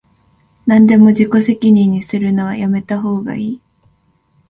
[0.65, 3.61] なんでも自己責任にするのはやめたほうがいい